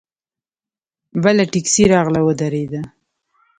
بله 1.23 1.43
ټیکسي 1.51 1.83
راغله 1.93 2.21
ودرېده. 2.23 2.81